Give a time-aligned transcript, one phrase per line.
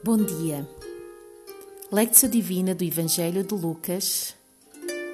[0.00, 0.64] Bom dia.
[1.90, 4.32] Lectio Divina do Evangelho de Lucas,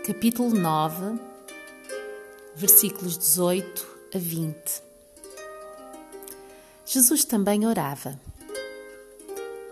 [0.06, 1.18] capítulo 9,
[2.54, 4.82] versículos 18 a 20.
[6.84, 8.20] Jesus também orava.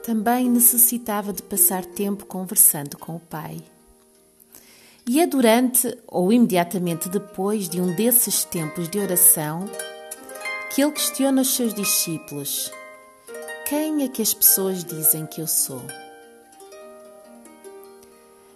[0.02, 3.62] Também necessitava de passar tempo conversando com o Pai.
[5.06, 9.68] E é durante ou imediatamente depois de um desses tempos de oração
[10.74, 12.72] que ele questiona os seus discípulos
[13.72, 15.80] quem é que as pessoas dizem que eu sou?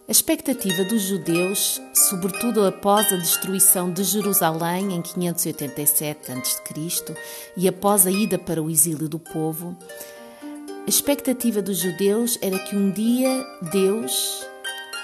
[0.06, 7.14] A expectativa dos judeus, sobretudo após a destruição de Jerusalém em 587 a.C.
[7.56, 9.74] e após a ida para o exílio do povo,
[10.86, 14.46] a expectativa dos judeus era que um dia Deus,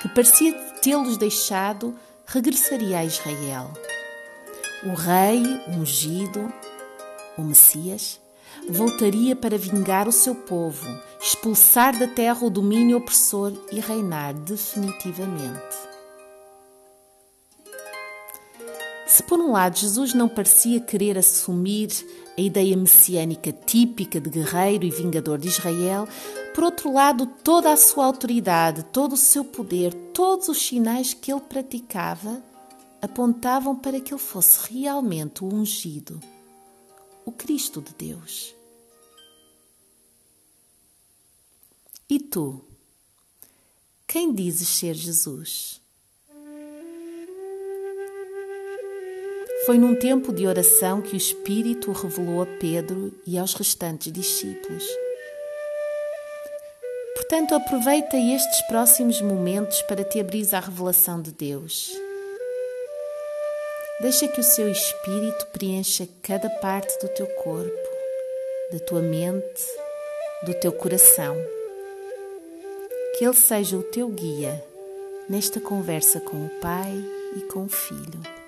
[0.02, 3.72] que parecia tê-los deixado, regressaria a Israel.
[4.84, 6.52] O rei ungido,
[7.38, 8.20] o Messias,
[8.68, 10.86] voltaria para vingar o seu povo,
[11.20, 15.92] expulsar da terra o domínio opressor e reinar definitivamente.
[19.06, 21.90] Se por um lado Jesus não parecia querer assumir
[22.36, 26.08] a ideia messiânica típica de guerreiro e vingador de Israel,
[26.54, 31.30] por outro lado, toda a sua autoridade, todo o seu poder, todos os sinais que
[31.30, 32.42] ele praticava
[33.02, 36.20] apontavam para que ele fosse realmente o ungido
[37.24, 38.54] o Cristo de Deus.
[42.08, 42.60] E tu?
[44.06, 45.80] Quem dizes ser Jesus?
[49.64, 54.84] Foi num tempo de oração que o Espírito revelou a Pedro e aos restantes discípulos.
[57.14, 62.01] Portanto, aproveita estes próximos momentos para te abrir à revelação de Deus
[64.02, 67.88] Deixa que o seu espírito preencha cada parte do teu corpo,
[68.72, 69.64] da tua mente,
[70.42, 71.36] do teu coração.
[73.16, 74.60] Que ele seja o teu guia
[75.30, 76.92] nesta conversa com o Pai
[77.36, 78.41] e com o Filho.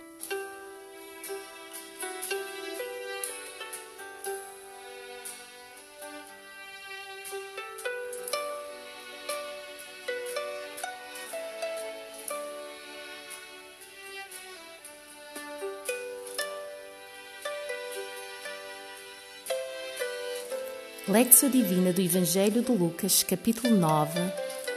[21.06, 24.18] Lexio Divina do Evangelho de Lucas, capítulo 9,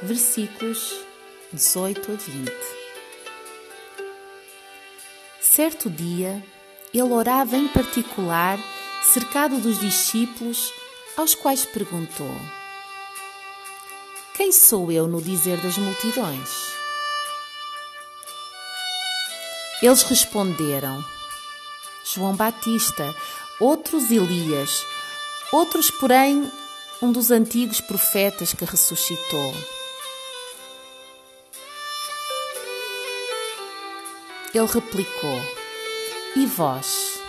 [0.03, 0.93] versículos
[1.53, 2.51] 18 a 20.
[5.39, 6.43] Certo dia,
[6.93, 8.59] ele orava em particular,
[9.03, 10.73] cercado dos discípulos,
[11.15, 12.35] aos quais perguntou:
[14.35, 16.49] Quem sou eu no dizer das multidões?
[19.81, 21.01] Eles responderam:
[22.03, 23.15] João Batista,
[23.61, 24.85] outros Elias,
[25.51, 26.51] Outros, porém,
[27.01, 29.53] um dos antigos profetas que ressuscitou.
[34.53, 35.41] Ele replicou:
[36.35, 37.19] E vós,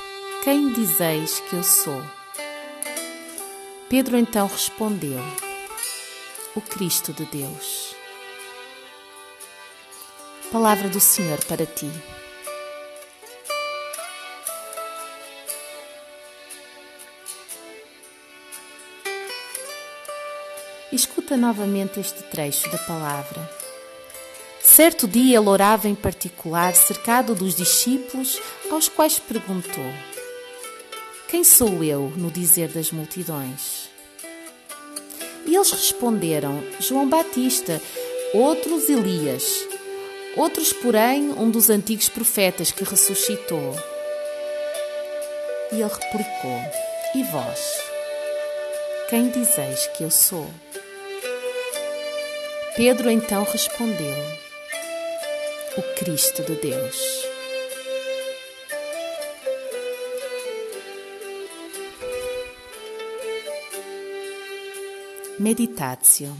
[0.43, 2.03] quem dizeis que eu sou?
[3.89, 5.21] Pedro então respondeu:
[6.57, 7.95] O Cristo de Deus.
[10.51, 12.18] Palavra do Senhor para ti.
[20.91, 23.51] Escuta novamente este trecho da palavra.
[24.63, 28.41] Certo dia ele orava em particular, cercado dos discípulos,
[28.71, 29.85] aos quais perguntou:
[31.29, 33.91] Quem sou eu no dizer das multidões?
[35.45, 37.83] E eles responderam: João Batista,
[38.33, 39.67] outros Elias,
[40.37, 43.77] outros, porém, um dos antigos profetas que ressuscitou.
[45.71, 46.61] E ele replicou:
[47.15, 47.88] E vós?
[49.09, 50.47] Quem dizeis que eu sou?
[52.77, 54.15] Pedro então respondeu:
[55.79, 57.27] O Cristo de Deus.
[65.39, 66.37] Meditatio.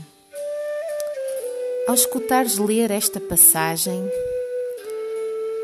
[1.87, 4.07] Ao escutares ler esta passagem,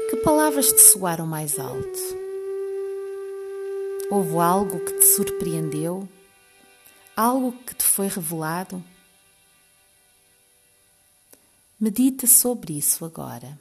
[0.10, 2.00] que palavras te soaram mais alto?
[4.10, 6.08] Houve algo que te surpreendeu?
[7.16, 8.84] Algo que te foi revelado?
[11.80, 13.58] Medita sobre isso agora.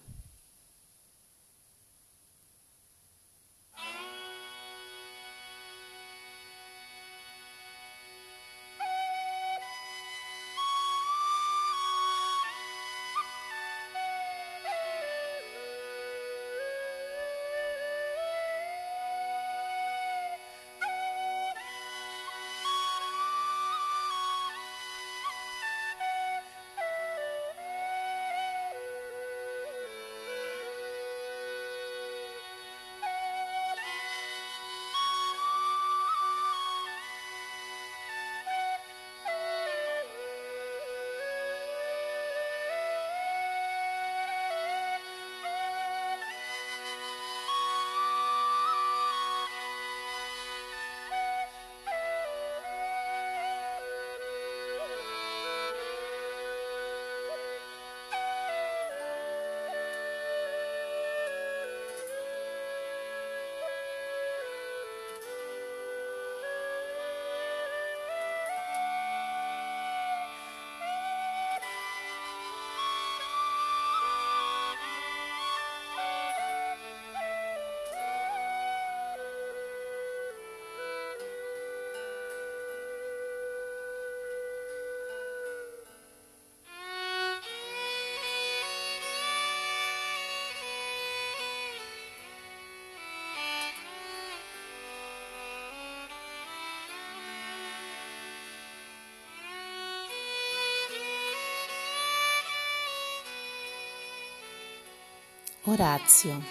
[105.67, 106.45] Horácio.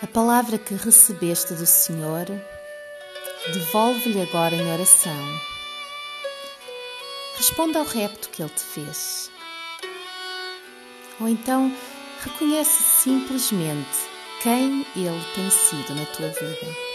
[0.00, 2.26] A palavra que recebeste do Senhor,
[3.52, 5.40] devolve-lhe agora em oração.
[7.36, 9.28] Responda ao repto que ele te fez.
[11.20, 11.76] Ou então,
[12.22, 13.98] reconhece simplesmente
[14.40, 16.93] quem ele tem sido na tua vida.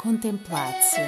[0.00, 1.04] Contemplatio.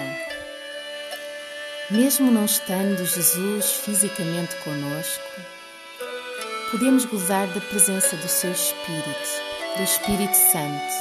[1.91, 5.25] Mesmo não estando Jesus fisicamente conosco,
[6.71, 10.93] podemos gozar da presença do seu Espírito, do Espírito Santo.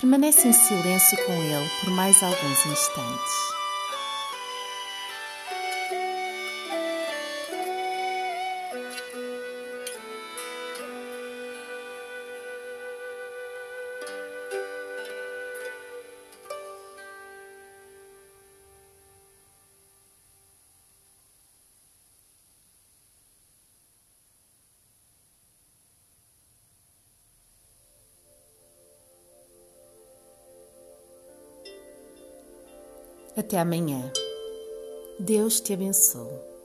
[0.00, 3.32] Permanece em silêncio com ele por mais alguns instantes.
[33.36, 34.10] Até amanhã.
[35.18, 36.55] Deus te abençoe.